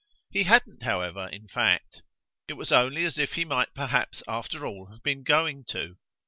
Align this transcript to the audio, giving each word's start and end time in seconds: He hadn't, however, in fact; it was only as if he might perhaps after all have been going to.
He 0.31 0.45
hadn't, 0.45 0.81
however, 0.81 1.27
in 1.27 1.47
fact; 1.47 2.01
it 2.47 2.53
was 2.53 2.71
only 2.71 3.05
as 3.05 3.19
if 3.19 3.33
he 3.35 3.45
might 3.45 3.75
perhaps 3.75 4.23
after 4.27 4.65
all 4.65 4.87
have 4.87 5.03
been 5.03 5.21
going 5.21 5.63
to. 5.65 5.97